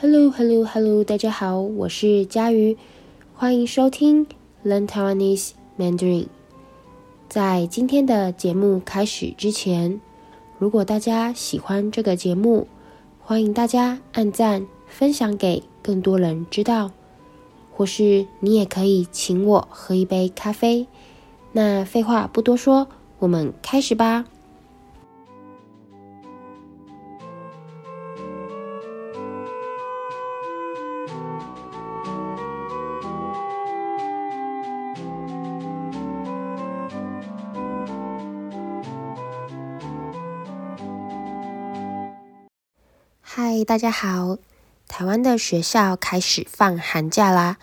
[0.00, 1.02] Hello, Hello, Hello！
[1.02, 2.76] 大家好，我是佳瑜，
[3.34, 4.28] 欢迎收听
[4.64, 6.26] Learn Taiwanese Mandarin。
[7.28, 10.00] 在今天的节目开始之前，
[10.56, 12.68] 如果大家喜欢这个节目，
[13.20, 16.92] 欢迎大家按赞、分享给更多人知道，
[17.72, 20.86] 或是你也可以请我喝一杯咖啡。
[21.50, 22.86] 那废话不多说，
[23.18, 24.26] 我们开始吧。
[43.40, 44.38] 嗨，大家好！
[44.88, 47.56] 台湾的学校开始放寒假啦。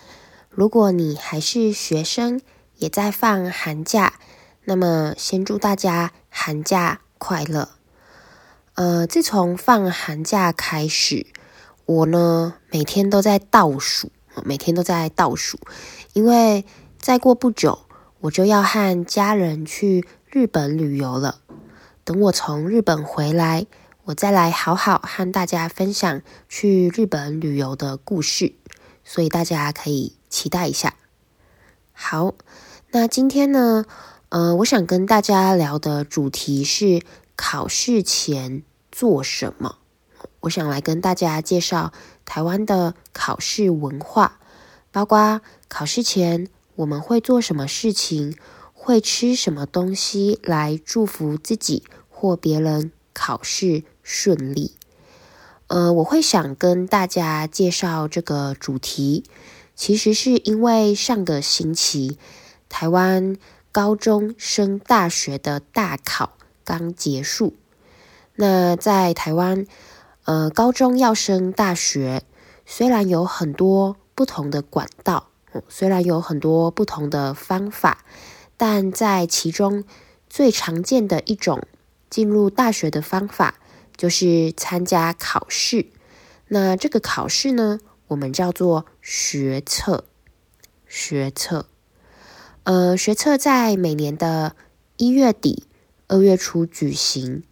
[0.48, 2.40] 如果你还是学生，
[2.78, 4.14] 也在放寒假，
[4.64, 7.68] 那么先祝大家寒假快乐。
[8.76, 11.26] 呃，自从放寒假开始，
[11.84, 14.10] 我呢每天都在倒数，
[14.46, 15.58] 每天都在倒数，
[16.14, 16.64] 因为
[16.98, 17.80] 再过不久
[18.20, 21.40] 我就要和家人去日本旅游了。
[22.02, 23.66] 等我从日本回来，
[24.06, 28.54] 我再来好好和大家分享去日本旅游的故事，
[29.02, 30.94] 所以大家可以期待一下。
[31.92, 32.34] 好，
[32.92, 33.84] 那今天呢，
[34.28, 37.02] 呃，我想跟大家聊的主题是
[37.34, 38.62] 考试前
[38.92, 39.78] 做什么。
[40.42, 41.92] 我想来跟大家介绍
[42.24, 44.38] 台湾的考试文化，
[44.92, 46.46] 包括考试前
[46.76, 48.36] 我们会做什么事情，
[48.72, 54.76] 会吃什么东西来祝福自己或别人考试顺利，
[55.66, 59.24] 呃，我会想跟大家介绍这个主题，
[59.74, 62.16] 其实是因为上个星期
[62.68, 63.36] 台湾
[63.72, 67.54] 高中升大学的大考刚结束。
[68.36, 69.66] 那在台湾，
[70.24, 72.22] 呃，高中要升大学，
[72.64, 75.30] 虽然有很多不同的管道，
[75.68, 78.04] 虽然有很多不同的方法，
[78.56, 79.82] 但在其中
[80.30, 81.66] 最常见的一种
[82.08, 83.56] 进入大学的方法。
[83.96, 85.86] 就是参加考试，
[86.48, 90.04] 那这个考试呢，我们叫做学测。
[90.88, 91.66] 学测，
[92.62, 94.54] 呃，学测在每年的
[94.96, 95.64] 一月底、
[96.06, 97.42] 二月初举行，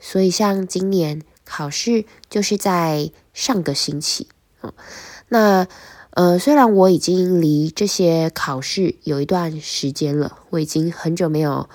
[0.00, 4.28] 所以像今年考试就是在上个星期。
[4.62, 4.72] 哦，
[5.28, 5.68] 那
[6.12, 11.68] 呃，虽然我已经离这些考试有一段时间了，我已经很久没有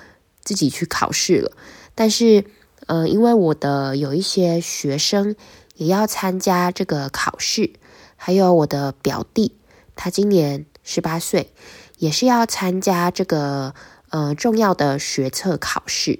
[0.43, 1.51] 自己去考试了，
[1.93, 2.43] 但是。
[2.87, 5.35] 呃，因为我的有一些学生
[5.75, 7.73] 也要参加这个考试，
[8.15, 9.55] 还有我的表弟，
[9.95, 11.51] 他今年十八岁，
[11.97, 13.73] 也是要参加这个
[14.09, 16.19] 呃重要的学测考试，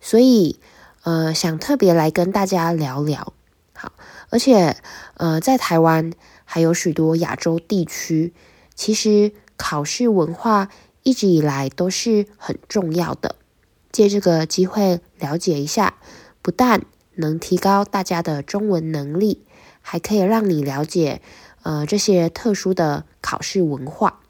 [0.00, 0.58] 所以
[1.02, 3.32] 呃想特别来跟大家聊聊。
[3.72, 3.92] 好，
[4.28, 4.76] 而且
[5.14, 6.12] 呃在台湾
[6.44, 8.34] 还有许多亚洲地区，
[8.74, 10.68] 其实考试文化
[11.02, 13.36] 一直以来都是很重要的。
[13.92, 15.98] 借这个机会了解一下，
[16.42, 16.84] 不但
[17.14, 19.44] 能提高大家的中文能力，
[19.80, 21.20] 还可以让你了解
[21.62, 24.20] 呃这些特殊的考试文化。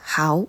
[0.00, 0.46] 好，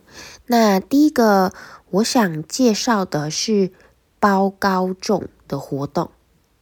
[0.48, 1.54] 那第一个
[1.90, 3.72] 我想介绍的是
[4.20, 6.12] 包高中的活动。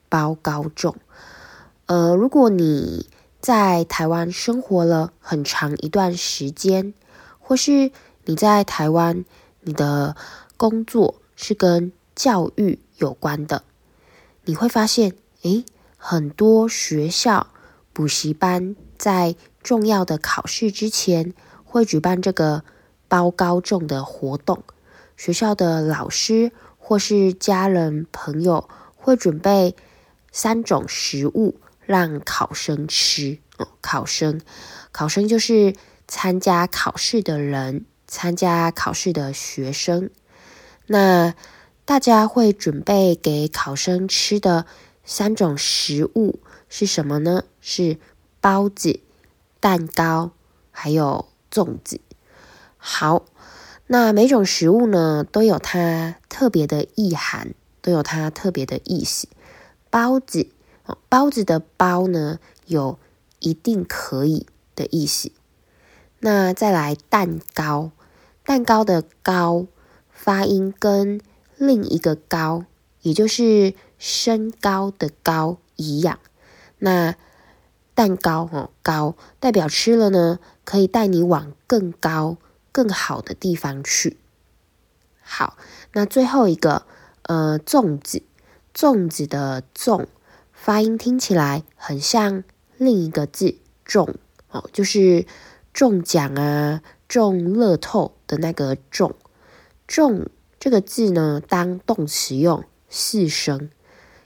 [0.09, 0.95] 包高中，
[1.87, 3.09] 呃，如果你
[3.41, 6.93] 在台湾生活了很长一段时间，
[7.39, 7.89] 或是
[8.25, 9.25] 你在台湾，
[9.61, 10.15] 你的
[10.57, 13.63] 工作是跟教育有关的，
[14.45, 15.65] 你会发现，诶，
[15.97, 17.47] 很多学校
[17.91, 22.63] 补习班在重要的考试之前会举办这个
[23.07, 24.63] 包高中的活动。
[25.17, 29.75] 学校的老师或是家人朋友会准备
[30.31, 33.39] 三种食物让考生吃。
[33.79, 34.41] 考生，
[34.91, 35.75] 考生就是
[36.07, 40.09] 参加考试的人，参加考试的学生。
[40.87, 41.33] 那
[41.85, 44.65] 大家会准备给考生吃的
[45.03, 47.43] 三种食物是什么呢？
[47.61, 47.97] 是
[48.41, 48.99] 包子、
[49.59, 50.31] 蛋糕，
[50.71, 51.99] 还有粽子。
[52.77, 53.25] 好，
[53.87, 59.27] 那每种食物呢都有它特别的意涵，都有它特别的意思。
[59.89, 60.47] 包子，
[61.07, 62.97] 包子的包呢有
[63.39, 65.31] 一定可以的意思。
[66.19, 67.91] 那再来蛋糕，
[68.45, 69.67] 蛋糕的糕。
[70.23, 71.19] 发音跟
[71.57, 72.63] 另一个高，
[73.01, 76.17] 也就是身高的高一样。
[76.79, 77.15] 那
[77.93, 82.37] 蛋糕哦，高代表吃了呢，可以带你往更高、
[82.71, 84.15] 更好的地方去。
[85.21, 85.57] 好，
[85.91, 86.85] 那最后一个，
[87.23, 88.23] 呃，粽子，
[88.73, 90.05] 粽子的粽，
[90.53, 92.45] 发音听起来很像
[92.77, 94.15] 另一个字“中”
[94.51, 95.25] 哦，就是
[95.73, 99.13] 中奖啊、中乐透的那个“中”。
[99.93, 100.25] 中
[100.59, 103.69] 这个字呢，当动词用，四声，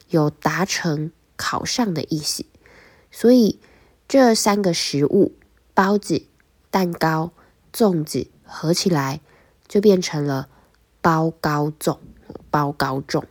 [0.07, 2.45] 有达成、考上的意思。
[3.11, 3.59] 所以
[4.07, 5.33] 这三个食物——
[5.75, 6.23] 包子、
[6.71, 7.33] 蛋糕、
[7.73, 9.19] 粽子，合起来
[9.67, 10.47] 就变成了
[11.03, 11.97] “包高粽”。
[12.49, 13.25] 包高粽，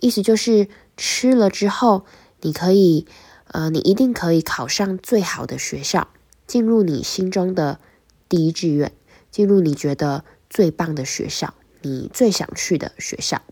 [0.00, 0.68] 意思就是
[0.98, 2.04] 吃了之后，
[2.42, 3.06] 你可以，
[3.46, 6.08] 呃，你一定可以考上最好的学校，
[6.46, 7.80] 进入你心中的
[8.28, 8.92] 第一志愿，
[9.30, 13.42] 进入你觉得最棒的学校，你最想去的学校。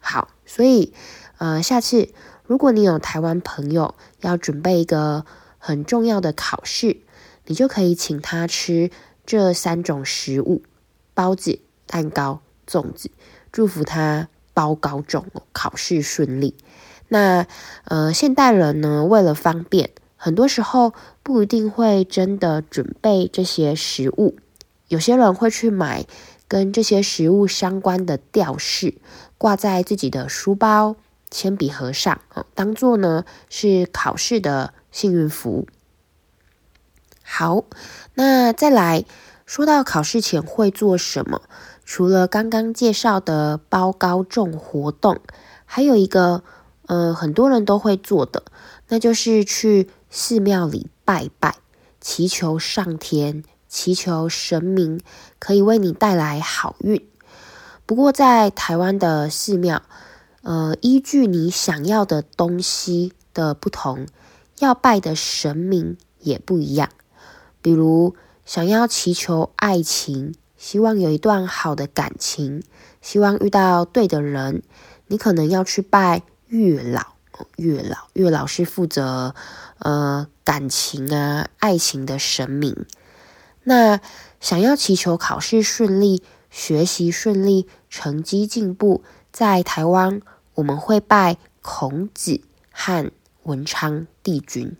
[0.00, 0.92] 好，所以，
[1.38, 2.08] 呃，下次
[2.44, 5.24] 如果你有台湾朋友要准备一个
[5.58, 6.98] 很重要的考试，
[7.46, 8.90] 你就可以请他吃
[9.26, 10.62] 这三种食物：
[11.14, 13.10] 包子、蛋糕、粽子。
[13.52, 16.56] 祝福他包高中，考试顺利。
[17.08, 17.46] 那
[17.84, 24.36] 呃，现代人呢，为了方便，很多时候不一定会真的准备这些食物。
[24.86, 26.06] 有些人会去买
[26.50, 28.94] 跟这些食物相关的吊饰，
[29.38, 30.96] 挂在自己的书包、
[31.30, 32.20] 铅笔盒上，
[32.56, 35.68] 当做呢是考试的幸运符。
[37.22, 37.62] 好，
[38.14, 39.04] 那再来
[39.46, 41.42] 说到考试前会做什么？
[41.84, 45.20] 除了刚刚介绍的包高粽活动，
[45.64, 46.42] 还有一个，
[46.88, 48.42] 呃，很多人都会做的，
[48.88, 51.54] 那就是去寺庙里拜拜，
[52.00, 55.00] 祈求上天，祈求神明
[55.38, 57.08] 可以为你带来好运。
[57.86, 59.82] 不过，在台湾的寺庙，
[60.42, 64.06] 呃，依据你想要的东西的不同，
[64.58, 66.90] 要拜的神明也不一样。
[67.62, 68.14] 比如，
[68.44, 70.34] 想要祈求爱情。
[70.56, 72.62] 希望有一段好的感情，
[73.00, 74.62] 希望遇到对的人，
[75.06, 77.14] 你可能要去拜月老。
[77.56, 79.34] 月老，月老是负责
[79.78, 82.84] 呃感情啊、爱情的神明。
[83.70, 84.00] 那
[84.40, 90.20] 想要祈求考试顺利、学习顺利、成绩进步，在台湾
[90.54, 92.40] 我们会拜孔子
[92.72, 93.12] 和
[93.44, 94.76] 文昌帝君。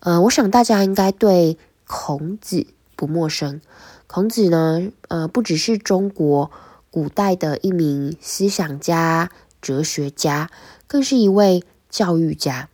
[0.00, 1.56] 呃，我想大家应该对
[1.86, 3.62] 孔子不陌生。
[4.06, 6.50] 孔子呢，呃，不只是中国
[6.90, 9.30] 古代的一名思想家、
[9.62, 10.50] 哲学家，
[10.86, 12.68] 更是一位教育家。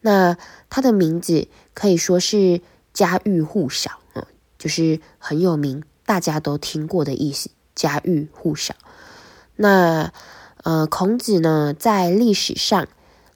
[0.00, 0.36] 那
[0.68, 2.60] 他的名字可以说是
[2.92, 4.00] 家喻户晓，
[4.64, 8.74] 就是很有名，大家都听过的意思，家喻户晓。
[9.56, 10.10] 那
[10.62, 12.88] 呃，孔子呢，在历史上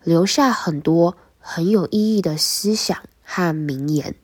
[0.03, 4.15] 留下很多很有意义的思想和名言，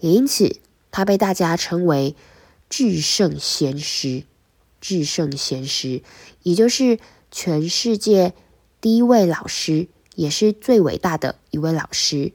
[0.00, 0.56] 也因此
[0.90, 2.16] 他被大家称为。
[2.68, 4.22] 至圣先师，
[4.80, 6.02] 至圣先师，
[6.44, 6.98] 也就是
[7.32, 8.32] 全世界
[8.80, 12.32] 第一位老师，也是最伟大的一位老师。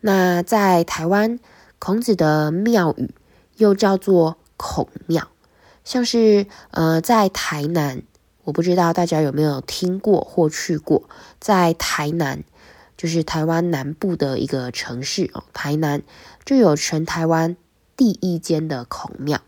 [0.00, 1.40] 那在台湾，
[1.80, 3.12] 孔子的庙宇
[3.58, 5.28] 又叫做孔庙，
[5.84, 8.02] 像是呃，在台南，
[8.44, 11.08] 我不知道大家有没有听过或去过，
[11.38, 12.42] 在台南，
[12.96, 16.02] 就是台湾南部的一个城市哦，台南
[16.44, 17.56] 就有全台湾
[17.96, 19.40] 第一间的孔庙。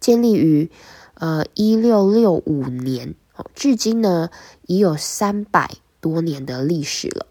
[0.00, 0.70] 建立于
[1.14, 4.30] 呃一六六五年，哦至今呢
[4.66, 7.26] 已有三百多年的历史了。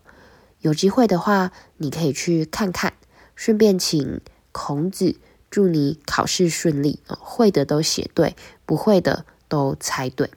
[0.59, 2.93] 有机会的话，你可以去看看，
[3.35, 4.19] 顺便请
[4.51, 5.15] 孔子
[5.57, 8.35] 祝你考试顺利，会的都写对，
[8.67, 10.29] 不会的都猜对。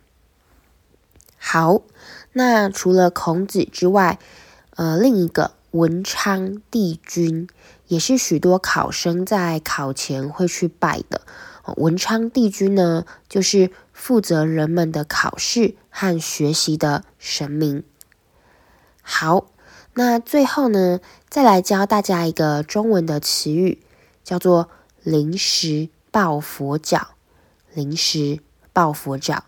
[1.36, 1.82] 好，
[2.32, 4.18] 那除了孔子之外，
[4.76, 7.46] 呃，另一个文昌帝君
[7.88, 11.20] 也是许多考生在考前会去拜的。
[11.76, 17.84] 文昌帝君呢，就是负责人们的考试和学习的神明。
[19.02, 19.48] 好，
[19.92, 23.82] 那最后呢，再来教大家一个中文的词语，
[24.24, 24.70] 叫做
[25.10, 27.08] “临时抱佛脚”。
[27.74, 28.40] 临时
[28.72, 29.44] 抱佛脚，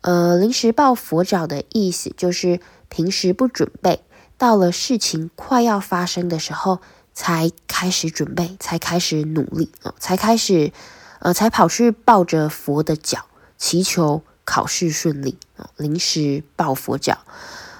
[0.00, 4.02] 呃，临时抱佛脚的意思就是平时不准备，
[4.36, 6.80] 到了事情快要发生的时候
[7.12, 10.72] 才开始准备，才开始努力啊，才开始。
[11.20, 13.26] 呃，才跑去抱着佛的脚，
[13.56, 15.68] 祈求考试顺利啊！
[15.76, 17.18] 临时抱佛脚，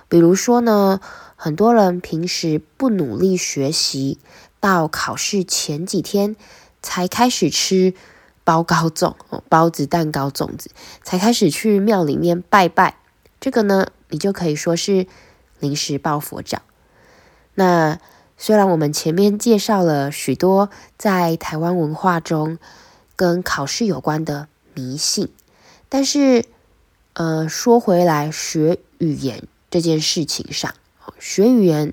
[0.09, 1.01] 比如说呢，
[1.37, 4.19] 很多人平时不努力学习，
[4.59, 6.35] 到考试前几天
[6.83, 7.95] 才开始吃
[8.45, 9.15] 包糕粽，
[9.49, 10.71] 包子、蛋糕、粽子，
[11.03, 12.97] 才开始去庙里面拜拜。
[13.41, 15.07] 这个呢，你就可以说是
[15.59, 16.63] 临时抱佛脚。
[17.55, 17.99] 那
[18.37, 22.59] 虽然我们前面介绍了许多在台湾文化中，
[23.17, 25.29] 跟考试有关的迷信，
[25.89, 26.45] 但是，
[27.15, 30.73] 呃，说回来，学语言这件事情上，
[31.19, 31.93] 学语言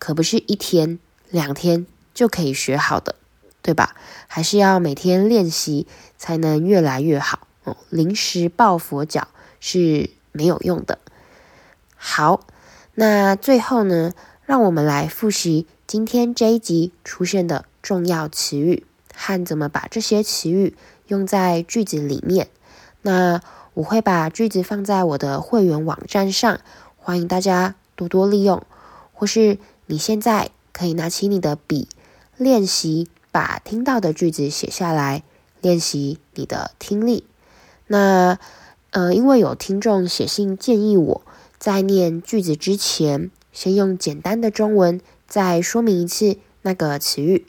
[0.00, 0.98] 可不是一天
[1.30, 3.14] 两天就可以学好的，
[3.64, 3.96] 对吧？
[4.28, 5.86] 还是要每天练习
[6.18, 7.78] 才能越来越好哦。
[7.88, 9.28] 临时抱佛脚
[9.58, 10.98] 是没有用的。
[11.96, 12.40] 好，
[12.94, 14.12] 那最后呢，
[14.44, 22.48] 让我们来复习今天这一集出现的重要词语和怎么把这些词语用在句子里面。
[23.00, 23.40] 那
[23.72, 26.60] 我会把句子放在我的会员网站上，
[26.98, 28.62] 欢迎大家多多利用。
[29.14, 29.56] 或是
[29.86, 31.88] 你现在可以拿起你的笔，
[32.36, 35.24] 练习把听到的句子写下来，
[35.60, 37.26] 练习你的听力。
[37.88, 38.38] 那
[38.90, 41.22] 呃，因为有听众写信建议我
[41.58, 47.44] 在念句子之前，先用简单的中文再说明一次那个词语。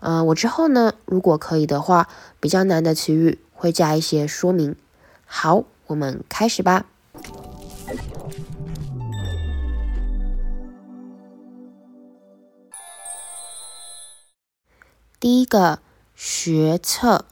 [0.00, 2.08] 呃，我之后呢，如果可以的话，
[2.40, 4.74] 比较难的词语会加一些说明。
[5.26, 6.86] 好，我们开始吧。
[15.20, 15.80] 第一个
[16.16, 17.26] 学测，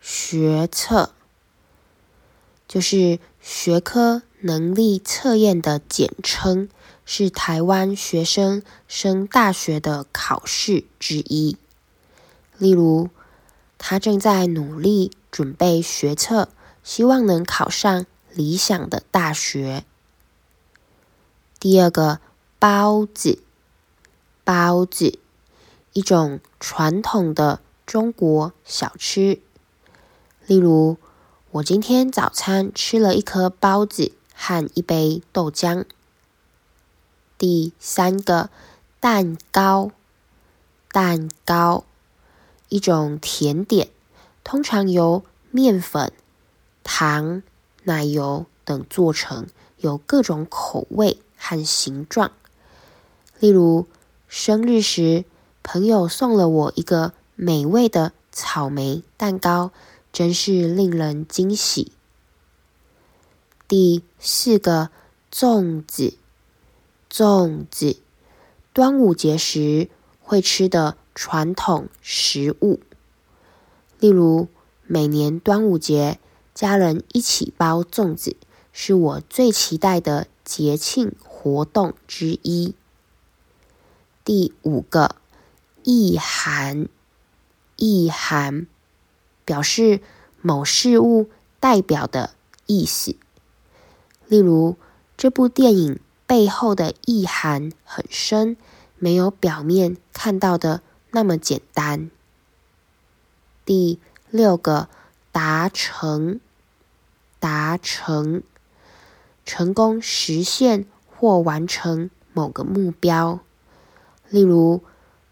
[0.00, 1.14] 学测
[2.66, 6.68] 就是学科能力测验的简称，
[7.04, 11.56] 是台湾学生升大学的考试之一。
[12.58, 13.08] 例如，
[13.78, 16.48] 他正在努力准备学测。
[16.82, 19.84] 希望能考上理想的大学。
[21.58, 22.20] 第二个
[22.60, 23.42] 包子，
[24.44, 25.18] 包子，
[25.96, 29.40] 一种传统的中国小吃。
[30.44, 30.98] 例如，
[31.52, 35.86] 我今天早餐吃了一颗包子和一杯豆浆。
[37.38, 38.50] 第三个
[39.00, 39.90] 蛋糕，
[40.92, 41.84] 蛋糕，
[42.68, 43.88] 一种甜点，
[44.44, 46.12] 通常由面粉。
[46.84, 47.42] 糖、
[47.84, 49.46] 奶油等做成，
[49.78, 52.32] 有各种口味和形状。
[53.40, 53.86] 例如，
[54.28, 55.24] 生日时，
[55.68, 59.72] 朋友送了我一个美味的草莓蛋糕，
[60.12, 61.90] 真是令人惊喜。
[63.66, 64.90] 第四个，
[65.32, 66.14] 粽子，
[67.10, 67.96] 粽子，
[68.72, 69.90] 端午节时
[70.22, 72.78] 会吃的传统食物。
[73.98, 74.46] 例如，
[74.86, 76.20] 每年端午节。
[76.54, 78.34] 家人一起包粽子，
[78.72, 82.74] 是我最期待的节庆活动之一。
[84.24, 85.16] 第五个
[85.86, 86.88] 意涵，
[87.76, 88.66] 意涵
[89.44, 90.00] 表示
[90.42, 92.34] 某事物代表的
[92.66, 93.14] 意思。
[94.26, 94.76] 例如，
[95.16, 98.56] 这部电影背后的意涵很深，
[98.98, 102.10] 没有表面看到的那么简单。
[103.64, 104.00] 第
[104.30, 104.88] 六个
[105.30, 106.40] 达成。
[107.38, 108.42] 达成，
[109.44, 113.38] 成功实现或完成某个目标。
[114.30, 114.82] 例如，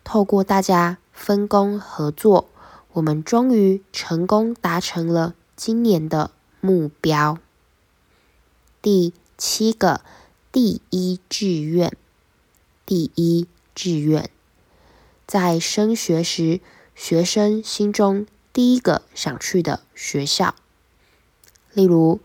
[0.04, 2.48] 透过大家分工合作，
[2.92, 6.30] 我们终于成功达成了今年的
[6.60, 7.38] 目标。
[8.80, 10.02] 第七个，
[10.52, 11.96] 第一志愿，
[12.84, 14.30] 第一志愿，
[15.26, 16.60] 在升学时，
[16.94, 20.54] 学生心中第一个想去的学校。
[21.72, 22.20] 例如，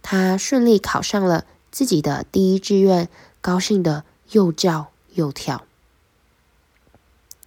[0.00, 3.08] 他顺利考上了自己的第一志愿，
[3.40, 5.66] 高兴的又叫又跳。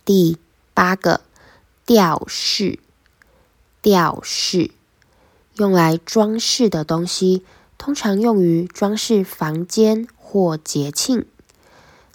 [0.09, 0.39] 第
[0.73, 1.21] 八个，
[1.85, 2.79] 吊饰，
[3.79, 4.71] 吊饰，
[5.53, 7.45] 用来装饰的东西，
[7.77, 11.27] 通常用于装饰房间或节庆。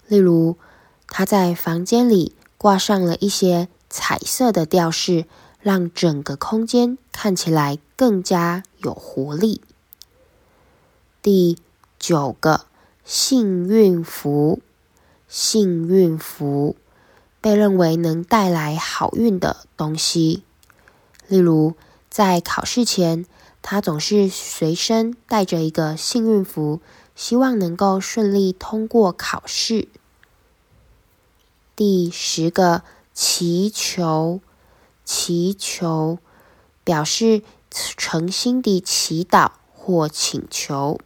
[0.09, 0.57] 例如，
[1.07, 5.23] 他在房间里挂上了一些彩色的吊饰。
[5.61, 9.61] 让整个空间看起来更加有活力。
[11.23, 11.57] 第
[11.97, 12.65] 九个，
[13.03, 14.59] 幸运符，
[15.27, 16.75] 幸运符
[17.45, 20.41] 被认为能带来好运的东西。
[21.27, 21.75] 例如，
[22.09, 23.23] 在考试前，
[23.61, 26.81] 他总是随身带着一个幸运符，
[27.15, 29.87] 希望能够顺利通过考试。
[31.75, 32.81] 第十个，
[33.13, 34.41] 祈求。
[35.03, 36.17] 祈求
[36.83, 40.99] 表示诚心的祈祷或请求，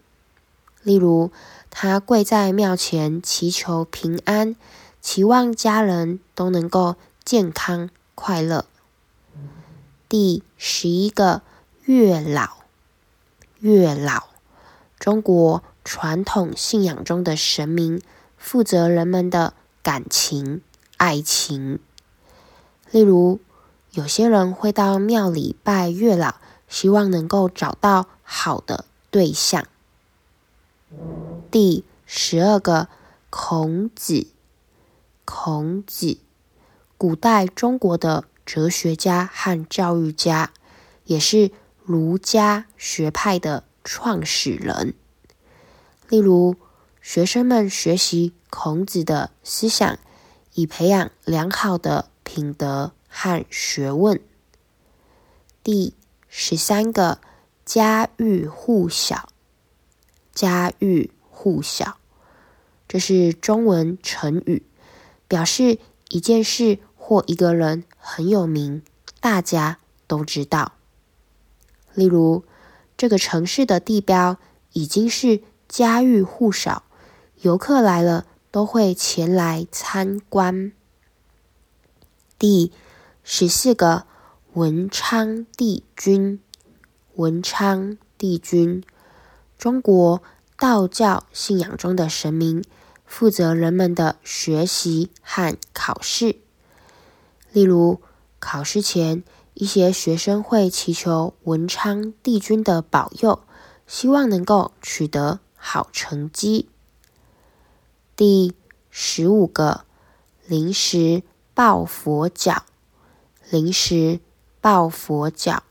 [0.84, 1.34] 例如
[1.70, 4.56] 他跪在庙前祈求平安，
[5.02, 8.66] 期望家人都能够健康快乐。
[10.08, 11.42] 第十一个，
[11.84, 12.64] 月老，
[13.60, 14.30] 月老，
[15.00, 18.02] 中国传统信仰中的神明，
[18.38, 19.54] 负责人们的
[19.84, 20.62] 感情、
[20.98, 21.80] 爱情，
[22.92, 23.40] 例如。
[23.94, 26.36] 有些人会到庙里拜月老，
[26.68, 29.66] 希望能够找到好的对象。
[31.50, 32.88] 第十二个，
[33.32, 34.28] 孔子，
[35.32, 36.18] 孔子，
[36.98, 40.52] 古代中国的哲学家和教育家，
[41.06, 41.52] 也是
[41.84, 44.96] 儒家学派的创始人。
[46.08, 46.56] 例如，
[47.00, 50.00] 学生们学习孔子的思想，
[50.56, 54.20] 以培养良好的品德和学问。
[55.64, 55.94] 第
[56.28, 57.22] 十三个，
[57.64, 59.30] 家喻户晓。
[60.34, 62.00] 家喻户晓，
[62.88, 64.64] 这是中文成语，
[65.30, 68.82] 表示一件事或一个人很有名，
[69.22, 70.74] 大家都知道。
[71.94, 72.44] 例如，
[72.98, 74.38] 这个城市的地标
[74.74, 76.84] 已经是家喻户晓，
[77.42, 80.74] 游客来了都会前来参观。
[82.38, 82.72] 第
[83.24, 84.06] 十四个，
[84.54, 86.42] 文昌帝君。
[87.16, 88.84] 文昌帝君。
[89.58, 90.24] 中国
[90.58, 92.64] 道教信仰中的神明，
[93.10, 96.38] 负责人们的学习和考试。
[97.52, 98.00] 例如，
[98.40, 99.24] 考试前，
[99.56, 103.42] 一些学生会祈求文昌帝君的保佑，
[103.88, 106.70] 希望能够取得好成绩。
[108.16, 108.54] 第
[108.92, 109.86] 十五个，
[110.46, 111.24] 临时
[111.56, 112.64] 抱佛脚。
[113.50, 114.20] 临时
[114.62, 115.64] 抱佛脚，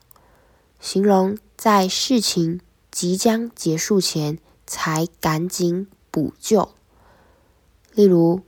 [0.81, 2.59] 形容在事情
[2.91, 6.73] 即将结束前才赶紧补救。
[7.99, 8.43] 例如，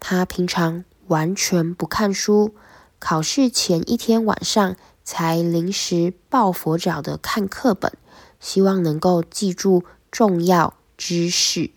[0.00, 2.56] 他平常完全不看书，
[2.98, 7.92] 考试前一天晚上才临时抱佛脚的看课本，
[8.40, 11.70] 希望能够记住重要知识。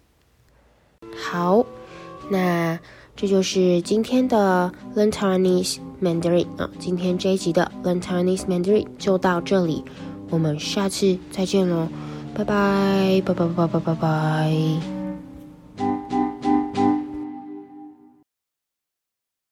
[1.15, 1.67] 好，
[2.31, 2.79] 那
[3.15, 9.85] 这就是今天的 Learn Taiwanese Mandarin 啊，今天这一集的 Learn Taiwanese Mandarin 就到这里，
[10.31, 11.87] 我们下次再见喽。
[12.33, 14.98] 拜拜，拜拜拜拜拜拜。